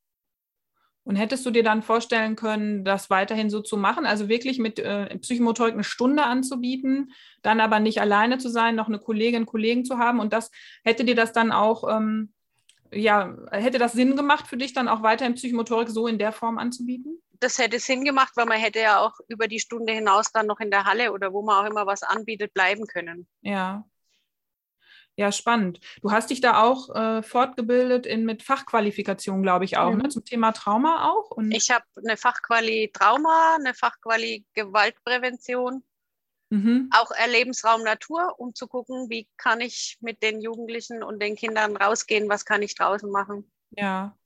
[1.07, 4.79] Und hättest du dir dann vorstellen können, das weiterhin so zu machen, also wirklich mit
[4.79, 9.85] äh, Psychomotorik eine Stunde anzubieten, dann aber nicht alleine zu sein, noch eine Kollegin, Kollegen
[9.85, 10.51] zu haben und das
[10.83, 12.33] hätte dir das dann auch, ähm,
[12.95, 16.59] ja, hätte das Sinn gemacht für dich dann auch weiterhin Psychomotorik so in der Form
[16.59, 17.21] anzubieten?
[17.41, 20.61] Das hätte Sinn gemacht, weil man hätte ja auch über die Stunde hinaus dann noch
[20.61, 23.27] in der Halle oder wo man auch immer was anbietet, bleiben können.
[23.43, 23.85] Ja,
[25.17, 25.79] ja, spannend.
[26.03, 29.97] Du hast dich da auch äh, fortgebildet in, mit Fachqualifikation, glaube ich auch, ne?
[29.97, 30.03] mhm.
[30.03, 30.09] ne?
[30.09, 31.31] zum Thema Trauma auch.
[31.31, 35.85] Und ich habe eine Fachquali Trauma, eine Fachquali Gewaltprävention,
[36.51, 36.91] mhm.
[36.93, 41.77] auch Erlebensraum Natur, um zu gucken, wie kann ich mit den Jugendlichen und den Kindern
[41.77, 43.51] rausgehen, was kann ich draußen machen.
[43.71, 44.17] Ja,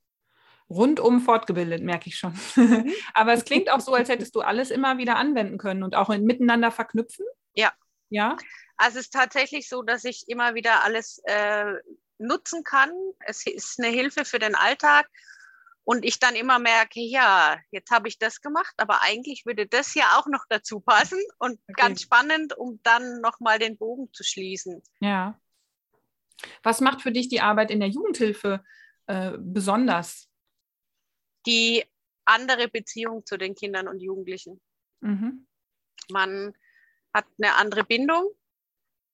[0.71, 2.39] rundum fortgebildet, merke ich schon.
[2.57, 2.93] Mhm.
[3.15, 6.09] Aber es klingt auch so, als hättest du alles immer wieder anwenden können und auch
[6.09, 7.25] miteinander verknüpfen.
[7.55, 7.73] Ja.
[8.11, 8.37] Ja.
[8.77, 11.75] Also es ist tatsächlich so, dass ich immer wieder alles äh,
[12.19, 12.91] nutzen kann.
[13.21, 15.09] Es ist eine Hilfe für den Alltag.
[15.89, 19.95] Und ich dann immer merke, ja, jetzt habe ich das gemacht, aber eigentlich würde das
[19.95, 21.73] ja auch noch dazu passen und okay.
[21.77, 24.83] ganz spannend, um dann nochmal den Bogen zu schließen.
[25.01, 25.41] Ja.
[26.63, 28.63] Was macht für dich die Arbeit in der Jugendhilfe
[29.07, 30.29] äh, besonders?
[31.47, 31.83] Die
[32.27, 34.61] andere Beziehung zu den Kindern und Jugendlichen.
[35.01, 35.47] Mhm.
[36.11, 36.53] Man
[37.15, 38.31] hat eine andere Bindung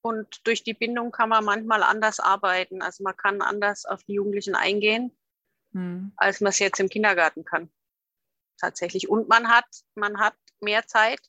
[0.01, 2.83] und durch die Bindung kann man manchmal anders arbeiten.
[2.83, 5.17] Also man kann anders auf die Jugendlichen eingehen,
[5.75, 6.13] mhm.
[6.17, 7.71] als man es jetzt im Kindergarten kann.
[8.59, 9.09] Tatsächlich.
[9.09, 11.21] Und man hat, man hat mehr Zeit,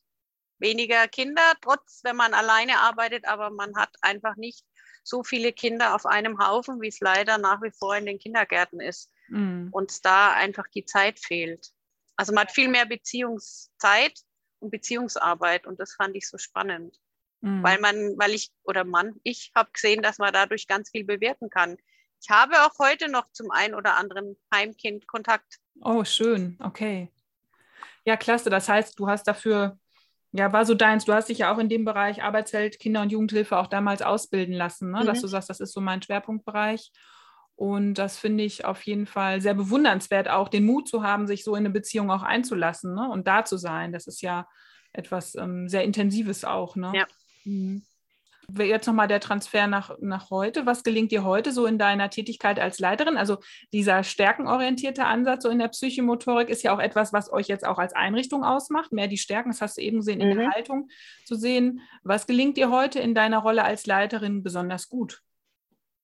[0.59, 4.65] weniger Kinder, trotz wenn man alleine arbeitet, aber man hat einfach nicht
[5.03, 8.79] so viele Kinder auf einem Haufen, wie es leider nach wie vor in den Kindergärten
[8.79, 9.11] ist.
[9.27, 9.69] Mhm.
[9.71, 11.71] Und da einfach die Zeit fehlt.
[12.15, 14.19] Also man hat viel mehr Beziehungszeit
[14.59, 16.97] und Beziehungsarbeit und das fand ich so spannend.
[17.41, 17.63] Mhm.
[17.63, 21.49] Weil man, weil ich oder man, ich habe gesehen, dass man dadurch ganz viel bewirken
[21.49, 21.77] kann.
[22.25, 25.59] Ich habe auch heute noch zum einen oder anderen Heimkind Kontakt.
[25.81, 27.11] Oh, schön, okay.
[28.03, 28.49] Ja, klasse.
[28.49, 29.77] Das heißt, du hast dafür,
[30.31, 33.11] ja, war so deins, du hast dich ja auch in dem Bereich Arbeitsheld, Kinder- und
[33.11, 35.01] Jugendhilfe auch damals ausbilden lassen, ne?
[35.01, 35.05] Mhm.
[35.05, 36.91] dass du sagst, das ist so mein Schwerpunktbereich.
[37.55, 41.43] Und das finde ich auf jeden Fall sehr bewundernswert, auch den Mut zu haben, sich
[41.43, 43.07] so in eine Beziehung auch einzulassen ne?
[43.07, 43.93] und da zu sein.
[43.93, 44.47] Das ist ja
[44.93, 46.75] etwas ähm, sehr Intensives auch.
[46.75, 46.91] Ne?
[46.95, 47.05] Ja.
[47.43, 47.83] Mhm.
[48.57, 50.65] Jetzt nochmal der Transfer nach, nach heute.
[50.65, 53.17] Was gelingt dir heute so in deiner Tätigkeit als Leiterin?
[53.17, 53.37] Also
[53.73, 57.77] dieser stärkenorientierte Ansatz so in der Psychomotorik ist ja auch etwas, was euch jetzt auch
[57.77, 58.91] als Einrichtung ausmacht.
[58.91, 60.37] Mehr die Stärken, das hast du eben gesehen, in mhm.
[60.37, 60.89] der Haltung
[61.25, 61.81] zu sehen.
[62.03, 65.21] Was gelingt dir heute in deiner Rolle als Leiterin besonders gut?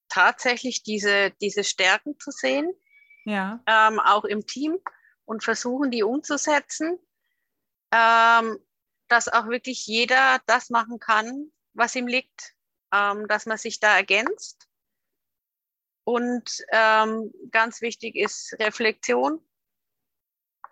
[0.10, 2.72] Tatsächlich diese, diese Stärken zu sehen,
[3.24, 3.62] ja.
[3.68, 4.80] Ähm, auch im Team
[5.26, 6.98] und versuchen, die umzusetzen.
[7.92, 8.58] Ähm,
[9.12, 12.56] dass auch wirklich jeder das machen kann, was ihm liegt,
[12.94, 14.68] ähm, dass man sich da ergänzt.
[16.04, 19.40] Und ähm, ganz wichtig ist Reflexion.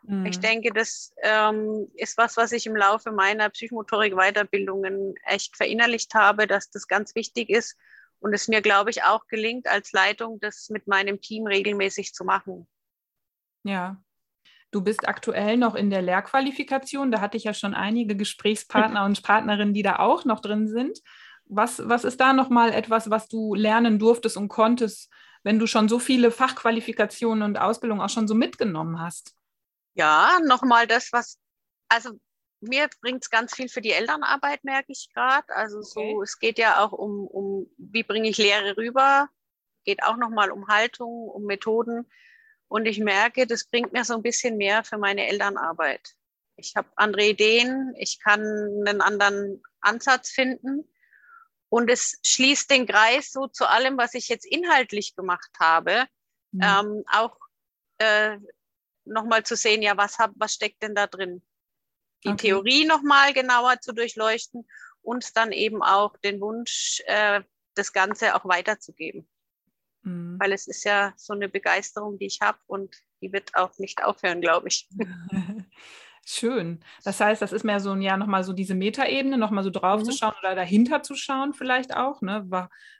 [0.03, 0.25] Mhm.
[0.25, 6.47] Ich denke, das ähm, ist was, was ich im Laufe meiner Psychomotorik-Weiterbildungen echt verinnerlicht habe,
[6.47, 7.77] dass das ganz wichtig ist
[8.19, 12.23] und es mir, glaube ich, auch gelingt, als Leitung das mit meinem Team regelmäßig zu
[12.23, 12.67] machen.
[13.63, 14.01] Ja,
[14.71, 17.11] Du bist aktuell noch in der Lehrqualifikation.
[17.11, 20.99] Da hatte ich ja schon einige Gesprächspartner und Partnerinnen, die da auch noch drin sind.
[21.45, 25.11] Was, was ist da nochmal etwas, was du lernen durftest und konntest,
[25.43, 29.35] wenn du schon so viele Fachqualifikationen und Ausbildungen auch schon so mitgenommen hast?
[29.95, 31.39] Ja, nochmal das, was,
[31.87, 32.19] also
[32.61, 35.47] mir bringt es ganz viel für die Elternarbeit, merke ich gerade.
[35.55, 36.19] Also so, okay.
[36.23, 39.29] es geht ja auch um, um wie bringe ich Lehre rüber,
[39.85, 42.05] geht auch nochmal um Haltung, um Methoden.
[42.69, 46.15] Und ich merke, das bringt mir so ein bisschen mehr für meine Elternarbeit.
[46.55, 50.89] Ich habe andere Ideen, ich kann einen anderen Ansatz finden.
[51.69, 56.05] Und es schließt den Kreis so zu allem, was ich jetzt inhaltlich gemacht habe,
[56.51, 56.61] mhm.
[56.63, 57.37] ähm, auch
[57.97, 58.37] äh,
[59.03, 61.43] nochmal zu sehen, ja, was, hab, was steckt denn da drin?
[62.23, 62.47] die okay.
[62.47, 64.67] Theorie nochmal genauer zu durchleuchten
[65.01, 67.41] und dann eben auch den Wunsch, äh,
[67.75, 69.28] das Ganze auch weiterzugeben.
[70.09, 70.39] Mhm.
[70.39, 74.03] Weil es ist ja so eine Begeisterung, die ich habe und die wird auch nicht
[74.03, 74.87] aufhören, glaube ich.
[76.25, 76.79] Schön.
[77.03, 80.01] Das heißt, das ist mehr so ein ja nochmal so diese Metaebene, nochmal so drauf
[80.01, 80.05] mhm.
[80.05, 82.21] zu schauen oder dahinter zu schauen, vielleicht auch.
[82.21, 82.45] Ne?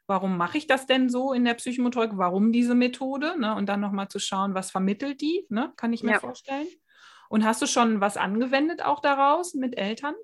[0.08, 2.12] Warum mache ich das denn so in der Psychomotorik?
[2.16, 3.40] Warum diese Methode?
[3.40, 3.54] Ne?
[3.54, 5.72] Und dann nochmal zu schauen, was vermittelt die, ne?
[5.76, 6.20] kann ich mir ja.
[6.20, 6.68] vorstellen.
[7.30, 10.16] Und hast du schon was angewendet auch daraus mit Eltern?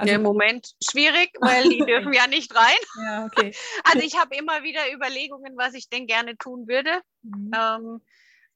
[0.00, 2.78] Also, Im Moment schwierig, weil die dürfen ja nicht rein.
[3.04, 3.54] Ja, okay.
[3.84, 7.02] Also ich habe immer wieder Überlegungen, was ich denn gerne tun würde.
[7.20, 7.50] Mhm.
[7.54, 8.00] Ähm,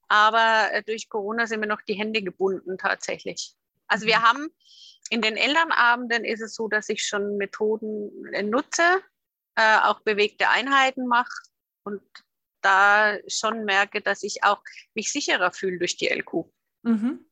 [0.07, 3.53] aber äh, durch Corona sind mir noch die Hände gebunden tatsächlich.
[3.87, 4.23] Also wir mhm.
[4.23, 4.47] haben
[5.11, 9.03] in den Elternabenden ist es so, dass ich schon Methoden äh, nutze,
[9.53, 11.43] äh, auch bewegte Einheiten mache
[11.83, 12.01] und
[12.61, 14.63] da schon merke, dass ich auch
[14.95, 16.45] mich sicherer fühle durch die LQ.
[16.81, 17.23] Mhm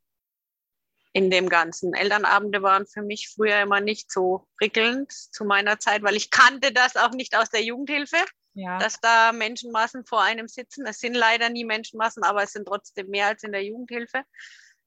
[1.13, 1.93] in dem Ganzen.
[1.93, 6.73] Elternabende waren für mich früher immer nicht so prickelnd zu meiner Zeit, weil ich kannte
[6.73, 8.17] das auch nicht aus der Jugendhilfe,
[8.55, 8.79] ja.
[8.79, 10.85] dass da Menschenmassen vor einem sitzen.
[10.87, 14.23] Es sind leider nie Menschenmassen, aber es sind trotzdem mehr als in der Jugendhilfe.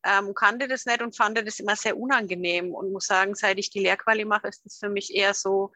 [0.03, 3.71] Ähm, kannte das nicht und fand das immer sehr unangenehm und muss sagen, seit ich
[3.71, 5.73] die Lehrquali mache, ist es für mich eher so,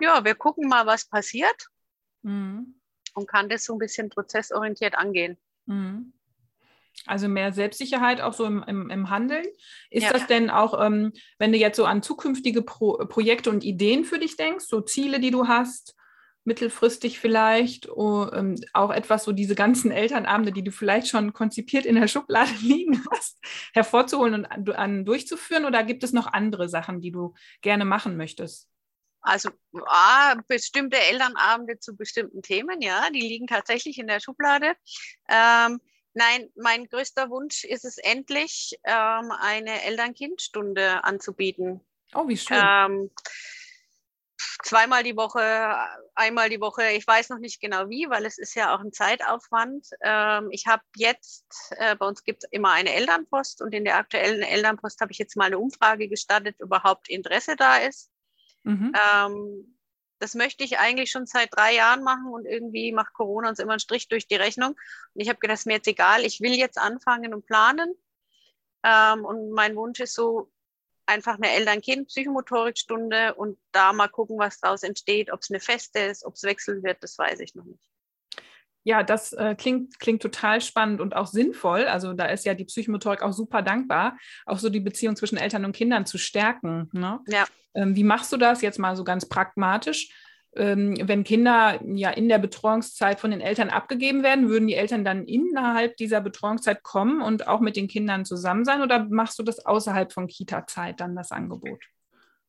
[0.00, 1.68] ja, wir gucken mal, was passiert
[2.22, 2.80] mhm.
[3.14, 5.38] und kann das so ein bisschen prozessorientiert angehen.
[5.66, 6.12] Mhm.
[7.04, 9.46] Also mehr Selbstsicherheit auch so im, im, im Handeln.
[9.90, 10.12] Ist ja.
[10.12, 14.18] das denn auch, ähm, wenn du jetzt so an zukünftige Pro Projekte und Ideen für
[14.18, 15.94] dich denkst, so Ziele, die du hast,
[16.46, 21.84] mittelfristig vielleicht, oh, ähm, auch etwas, so diese ganzen Elternabende, die du vielleicht schon konzipiert
[21.84, 23.38] in der Schublade liegen hast,
[23.74, 25.64] hervorzuholen und an, an durchzuführen?
[25.64, 28.68] Oder gibt es noch andere Sachen, die du gerne machen möchtest?
[29.20, 29.50] Also
[29.86, 34.74] ah, bestimmte Elternabende zu bestimmten Themen, ja, die liegen tatsächlich in der Schublade.
[35.28, 35.80] Ähm,
[36.18, 41.82] Nein, mein größter Wunsch ist es endlich, ähm, eine Eltern-Kind-Stunde anzubieten.
[42.14, 42.56] Oh, wie schön.
[42.58, 43.10] Ähm,
[44.62, 45.76] zweimal die Woche,
[46.14, 46.90] einmal die Woche.
[46.92, 49.88] Ich weiß noch nicht genau wie, weil es ist ja auch ein Zeitaufwand.
[50.00, 51.44] Ähm, ich habe jetzt,
[51.76, 55.18] äh, bei uns gibt es immer eine Elternpost und in der aktuellen Elternpost habe ich
[55.18, 58.10] jetzt mal eine Umfrage gestartet, überhaupt Interesse da ist.
[58.62, 58.94] Mhm.
[59.12, 59.75] Ähm,
[60.18, 63.72] das möchte ich eigentlich schon seit drei Jahren machen und irgendwie macht Corona uns immer
[63.72, 64.70] einen Strich durch die Rechnung.
[64.72, 67.94] Und ich habe gedacht, ist mir jetzt egal, ich will jetzt anfangen und planen.
[68.82, 70.50] Ähm, und mein Wunsch ist so,
[71.06, 76.24] einfach eine Eltern-Kind-Psychomotorikstunde und da mal gucken, was daraus entsteht, ob es eine feste ist,
[76.24, 77.82] ob es wechseln wird, das weiß ich noch nicht.
[78.86, 81.86] Ja, das äh, klingt, klingt total spannend und auch sinnvoll.
[81.86, 85.64] Also da ist ja die Psychomotorik auch super dankbar, auch so die Beziehung zwischen Eltern
[85.64, 86.88] und Kindern zu stärken.
[86.92, 87.18] Ne?
[87.26, 87.46] Ja.
[87.74, 90.08] Ähm, wie machst du das jetzt mal so ganz pragmatisch?
[90.54, 95.04] Ähm, wenn Kinder ja in der Betreuungszeit von den Eltern abgegeben werden, würden die Eltern
[95.04, 99.42] dann innerhalb dieser Betreuungszeit kommen und auch mit den Kindern zusammen sein oder machst du
[99.42, 101.82] das außerhalb von Kita-Zeit dann das Angebot?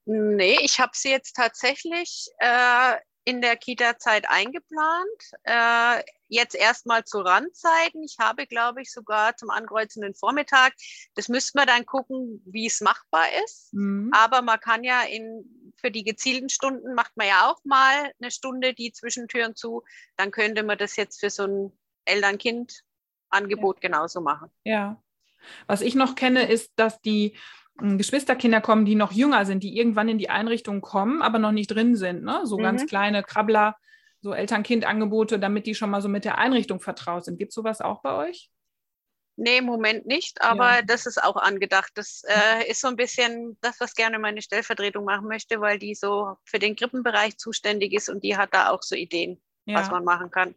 [0.05, 2.93] Nee, ich habe sie jetzt tatsächlich äh,
[3.27, 5.21] in der Kita-Zeit eingeplant.
[5.43, 8.01] Äh, jetzt erstmal zu Randzeiten.
[8.01, 10.73] Ich habe, glaube ich, sogar zum ankreuzenden Vormittag.
[11.13, 13.73] Das müsste man dann gucken, wie es machbar ist.
[13.73, 14.11] Mhm.
[14.13, 18.31] Aber man kann ja in, für die gezielten Stunden macht man ja auch mal eine
[18.31, 19.83] Stunde die Zwischentüren zu.
[20.15, 23.89] Dann könnte man das jetzt für so ein Eltern-Kind-Angebot ja.
[23.89, 24.49] genauso machen.
[24.63, 25.03] Ja.
[25.67, 27.37] Was ich noch kenne, ist, dass die
[27.79, 31.67] Geschwisterkinder kommen, die noch jünger sind, die irgendwann in die Einrichtung kommen, aber noch nicht
[31.67, 32.23] drin sind.
[32.23, 32.41] Ne?
[32.45, 32.63] So mhm.
[32.63, 33.77] ganz kleine Krabbler,
[34.21, 37.37] so Eltern-Kind-Angebote, damit die schon mal so mit der Einrichtung vertraut sind.
[37.37, 38.49] Gibt es sowas auch bei euch?
[39.39, 40.81] Nee, im Moment nicht, aber ja.
[40.81, 41.91] das ist auch angedacht.
[41.93, 45.93] Das äh, ist so ein bisschen das, was gerne meine Stellvertretung machen möchte, weil die
[45.93, 49.75] so für den Krippenbereich zuständig ist und die hat da auch so Ideen, ja.
[49.75, 50.55] was man machen kann.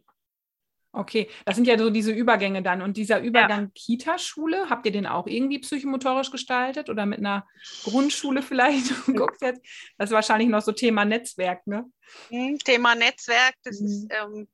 [0.93, 2.81] Okay, das sind ja so diese Übergänge dann.
[2.81, 3.71] Und dieser Übergang ja.
[3.73, 7.47] Kita-Schule, habt ihr den auch irgendwie psychomotorisch gestaltet oder mit einer
[7.83, 8.91] Grundschule vielleicht?
[9.05, 9.61] Du guckst jetzt,
[9.97, 11.85] das ist wahrscheinlich noch so Thema Netzwerk, ne?
[12.29, 13.87] Hm, Thema Netzwerk, das mhm.
[13.87, 14.47] ist ähm,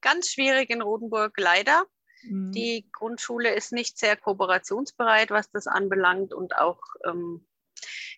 [0.00, 1.84] ganz schwierig in Rodenburg, leider.
[2.22, 2.52] Mhm.
[2.52, 7.46] Die Grundschule ist nicht sehr kooperationsbereit, was das anbelangt und auch ähm,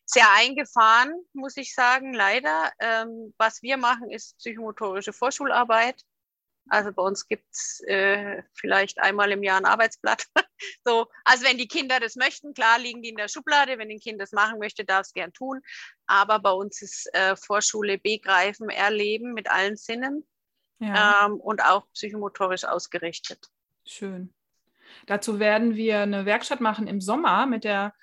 [0.05, 2.71] sehr eingefahren, muss ich sagen, leider.
[2.79, 6.05] Ähm, was wir machen, ist psychomotorische Vorschularbeit.
[6.69, 10.27] Also bei uns gibt es äh, vielleicht einmal im Jahr ein Arbeitsblatt.
[10.85, 13.79] so, also wenn die Kinder das möchten, klar liegen die in der Schublade.
[13.79, 15.61] Wenn ein Kind das machen möchte, darf es gern tun.
[16.07, 20.27] Aber bei uns ist äh, Vorschule begreifen, erleben mit allen Sinnen
[20.79, 21.27] ja.
[21.27, 23.47] ähm, und auch psychomotorisch ausgerichtet.
[23.85, 24.35] Schön.
[25.07, 27.95] Dazu werden wir eine Werkstatt machen im Sommer mit der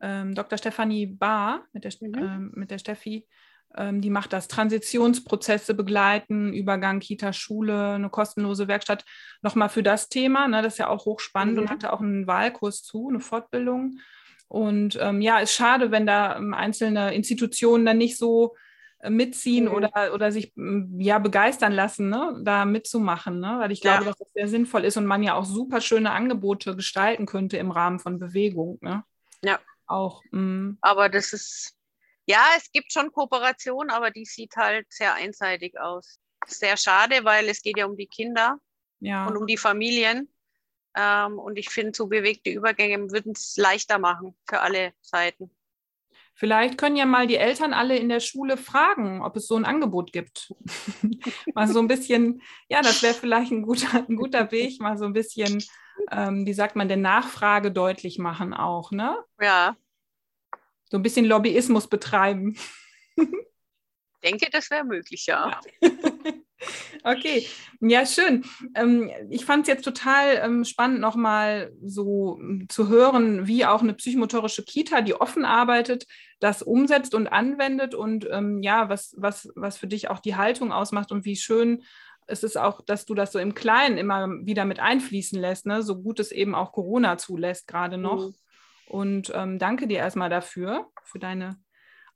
[0.00, 0.58] ähm, Dr.
[0.58, 2.18] Stefanie Bahr, mit der, mhm.
[2.18, 3.26] ähm, mit der Steffi
[3.78, 9.04] die macht das Transitionsprozesse begleiten, Übergang Kita, Schule, eine kostenlose Werkstatt
[9.42, 10.48] nochmal für das Thema.
[10.48, 11.62] Ne, das ist ja auch hochspannend mhm.
[11.62, 14.00] und hatte auch einen Wahlkurs zu, eine Fortbildung.
[14.48, 18.56] Und ähm, ja, ist schade, wenn da ähm, einzelne Institutionen dann nicht so
[18.98, 19.74] äh, mitziehen mhm.
[19.74, 20.52] oder, oder sich
[20.98, 23.58] ja begeistern lassen, ne, da mitzumachen, ne?
[23.60, 24.10] weil ich glaube, ja.
[24.10, 27.70] dass das sehr sinnvoll ist und man ja auch super schöne Angebote gestalten könnte im
[27.70, 28.78] Rahmen von Bewegung.
[28.80, 29.04] Ne?
[29.44, 29.60] Ja.
[29.86, 30.22] Auch.
[30.32, 30.78] Mh.
[30.80, 31.76] Aber das ist,
[32.30, 36.20] ja, es gibt schon Kooperation, aber die sieht halt sehr einseitig aus.
[36.46, 38.58] Sehr schade, weil es geht ja um die Kinder
[39.00, 39.26] ja.
[39.26, 40.32] und um die Familien.
[40.96, 45.50] Ähm, und ich finde, so bewegte Übergänge würden es leichter machen für alle Seiten.
[46.34, 49.64] Vielleicht können ja mal die Eltern alle in der Schule fragen, ob es so ein
[49.64, 50.54] Angebot gibt.
[51.54, 55.04] mal so ein bisschen, ja, das wäre vielleicht ein guter, ein guter Weg, mal so
[55.04, 55.62] ein bisschen,
[56.10, 59.18] ähm, wie sagt man, der Nachfrage deutlich machen auch, ne?
[59.40, 59.76] Ja.
[60.90, 62.56] So ein bisschen Lobbyismus betreiben.
[63.16, 63.26] Ich
[64.22, 65.60] denke, das wäre möglich, ja.
[67.04, 67.46] Okay,
[67.80, 68.44] ja, schön.
[68.74, 73.80] Ähm, ich fand es jetzt total ähm, spannend, nochmal so ähm, zu hören, wie auch
[73.80, 76.06] eine psychomotorische Kita, die offen arbeitet,
[76.38, 78.28] das umsetzt und anwendet und
[78.60, 81.82] ja, was, was, was für dich auch die Haltung ausmacht und wie schön
[82.30, 85.82] es ist auch, dass du das so im Kleinen immer wieder mit einfließen lässt, ne?
[85.82, 88.28] so gut es eben auch Corona zulässt, gerade noch.
[88.28, 88.34] Mhm.
[88.90, 91.62] Und ähm, danke dir erstmal dafür, für deine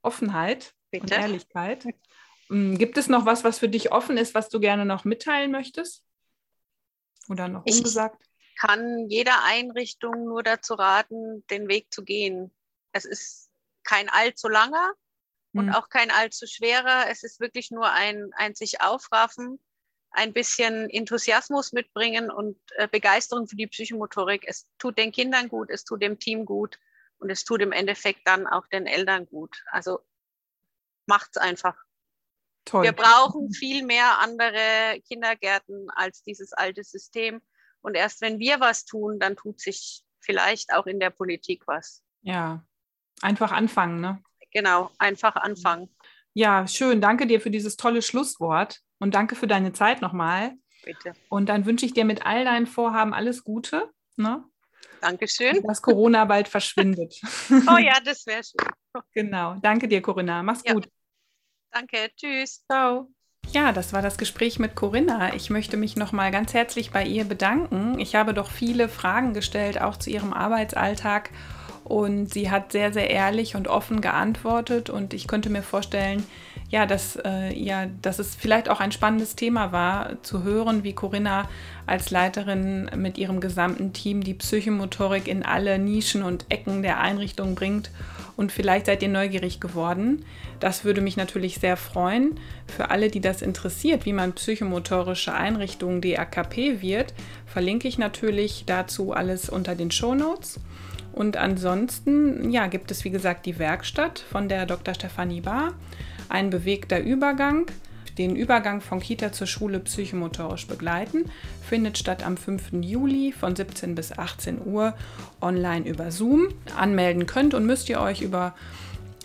[0.01, 1.03] Offenheit Bitte.
[1.03, 1.85] und Ehrlichkeit.
[2.49, 5.51] Hm, gibt es noch was, was für dich offen ist, was du gerne noch mitteilen
[5.51, 6.03] möchtest?
[7.29, 8.21] Oder noch ich ungesagt?
[8.59, 12.53] kann jeder Einrichtung nur dazu raten, den Weg zu gehen.
[12.91, 13.49] Es ist
[13.83, 14.93] kein allzu langer
[15.53, 15.75] und hm.
[15.75, 17.05] auch kein allzu schwerer.
[17.09, 19.59] Es ist wirklich nur ein, ein sich aufraffen,
[20.15, 24.45] ein bisschen Enthusiasmus mitbringen und äh, Begeisterung für die Psychomotorik.
[24.47, 26.79] Es tut den Kindern gut, es tut dem Team gut
[27.17, 29.63] und es tut im Endeffekt dann auch den Eltern gut.
[29.71, 29.99] Also
[31.05, 31.75] macht's einfach.
[32.65, 32.83] Toll.
[32.83, 37.41] Wir brauchen viel mehr andere Kindergärten als dieses alte System.
[37.81, 42.03] Und erst wenn wir was tun, dann tut sich vielleicht auch in der Politik was.
[42.23, 42.65] Ja,
[43.21, 44.23] einfach anfangen, ne?
[44.51, 45.95] Genau, einfach anfangen.
[46.33, 47.01] Ja, schön.
[47.01, 50.53] Danke dir für dieses tolle Schlusswort und danke für deine Zeit nochmal.
[50.83, 51.13] Bitte.
[51.29, 53.89] Und dann wünsche ich dir mit all deinen Vorhaben alles Gute.
[54.17, 54.43] Ne?
[55.01, 55.61] Dankeschön.
[55.63, 57.19] Dass Corona bald verschwindet.
[57.67, 59.03] Oh ja, das wäre schön.
[59.13, 59.55] Genau.
[59.61, 60.43] Danke dir, Corinna.
[60.43, 60.73] Mach's ja.
[60.73, 60.89] gut.
[61.71, 62.63] Danke, tschüss.
[62.65, 63.09] Ciao.
[63.51, 65.33] Ja, das war das Gespräch mit Corinna.
[65.35, 67.99] Ich möchte mich nochmal ganz herzlich bei ihr bedanken.
[67.99, 71.29] Ich habe doch viele Fragen gestellt, auch zu ihrem Arbeitsalltag.
[71.83, 74.89] Und sie hat sehr, sehr ehrlich und offen geantwortet.
[74.89, 76.25] Und ich könnte mir vorstellen,
[76.69, 80.93] ja, dass, äh, ja, dass es vielleicht auch ein spannendes Thema war, zu hören, wie
[80.93, 81.47] Corinna
[81.85, 87.55] als Leiterin mit ihrem gesamten Team die Psychomotorik in alle Nischen und Ecken der Einrichtung
[87.55, 87.91] bringt
[88.37, 90.25] und vielleicht seid ihr neugierig geworden.
[90.59, 92.39] Das würde mich natürlich sehr freuen.
[92.67, 97.13] Für alle, die das interessiert, wie man psychomotorische Einrichtungen DAKP wird,
[97.45, 100.59] verlinke ich natürlich dazu alles unter den Show Notes.
[101.13, 104.93] Und ansonsten, ja, gibt es wie gesagt die Werkstatt von der Dr.
[104.93, 105.73] Stefanie Bar,
[106.29, 107.65] ein bewegter Übergang
[108.17, 111.25] den Übergang von Kita zur Schule psychomotorisch begleiten,
[111.61, 112.71] findet statt am 5.
[112.81, 114.93] Juli von 17 bis 18 Uhr
[115.41, 116.47] online über Zoom.
[116.77, 118.55] Anmelden könnt und müsst ihr euch über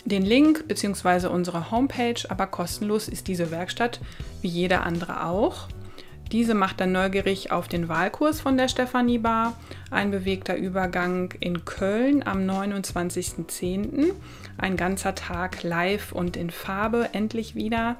[0.05, 1.27] den Link bzw.
[1.27, 4.01] unsere Homepage, aber kostenlos ist diese Werkstatt
[4.41, 5.67] wie jede andere auch.
[6.31, 9.57] Diese macht dann neugierig auf den Wahlkurs von der Stefanie Bar.
[9.89, 14.13] Ein bewegter Übergang in Köln am 29.10.
[14.57, 17.97] Ein ganzer Tag live und in Farbe endlich wieder.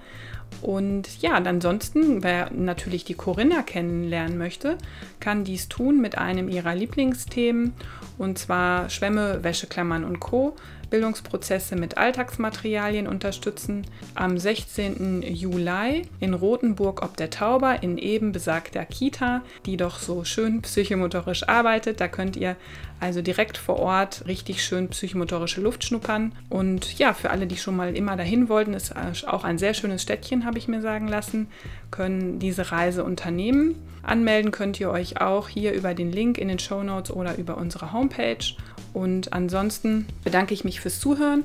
[0.62, 4.78] Und ja, ansonsten, wer natürlich die Corinna kennenlernen möchte,
[5.20, 7.74] kann dies tun mit einem ihrer Lieblingsthemen
[8.18, 10.56] und zwar Schwämme, Wäscheklammern und Co.
[10.92, 13.88] Bildungsprozesse mit Alltagsmaterialien unterstützen.
[14.14, 15.24] Am 16.
[15.24, 21.50] Juli in Rothenburg ob der Tauber in eben besagter Kita, die doch so schön psychomotorisch
[21.50, 22.00] arbeitet.
[22.00, 22.56] Da könnt ihr
[23.00, 26.34] also direkt vor Ort richtig schön psychomotorische Luft schnuppern.
[26.50, 28.94] Und ja, für alle, die schon mal immer dahin wollten, ist
[29.28, 31.48] auch ein sehr schönes Städtchen, habe ich mir sagen lassen,
[31.90, 33.76] können diese Reise unternehmen.
[34.04, 37.58] Anmelden könnt ihr euch auch hier über den Link in den Show Notes oder über
[37.58, 38.38] unsere Homepage.
[38.94, 41.44] Und ansonsten bedanke ich mich fürs Zuhören.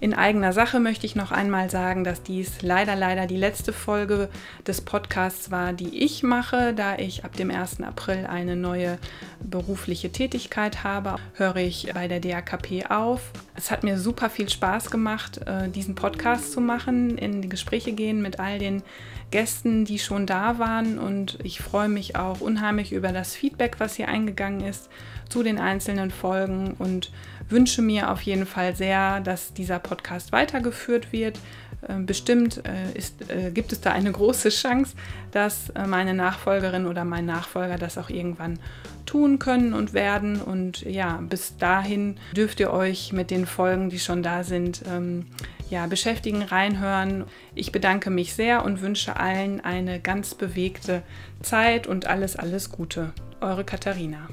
[0.00, 4.28] In eigener Sache möchte ich noch einmal sagen, dass dies leider, leider die letzte Folge
[4.66, 7.82] des Podcasts war, die ich mache, da ich ab dem 1.
[7.82, 8.98] April eine neue
[9.40, 13.32] berufliche Tätigkeit habe, höre ich bei der DAKP auf.
[13.54, 17.92] Es hat mir super viel Spaß gemacht, äh, diesen Podcast zu machen, in die Gespräche
[17.92, 18.82] gehen mit all den
[19.30, 23.96] Gästen, die schon da waren und ich freue mich auch unheimlich über das Feedback, was
[23.96, 24.88] hier eingegangen ist
[25.28, 27.12] zu den einzelnen Folgen und
[27.48, 31.38] wünsche mir auf jeden Fall sehr, dass dieser Podcast weitergeführt wird.
[31.86, 34.94] Äh, bestimmt äh, ist, äh, gibt es da eine große Chance,
[35.30, 38.58] dass meine Nachfolgerin oder mein Nachfolger das auch irgendwann
[39.04, 40.40] tun können und werden.
[40.40, 45.26] Und ja, bis dahin dürft ihr euch mit den Folgen, die schon da sind, ähm,
[45.70, 47.24] ja, beschäftigen, reinhören.
[47.54, 51.02] Ich bedanke mich sehr und wünsche allen eine ganz bewegte
[51.42, 53.12] Zeit und alles, alles Gute.
[53.40, 54.28] Eure Katharina.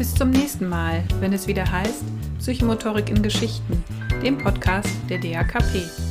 [0.00, 2.04] Bis zum nächsten Mal, wenn es wieder heißt
[2.38, 3.84] Psychomotorik in Geschichten,
[4.22, 6.09] dem Podcast der DAKP.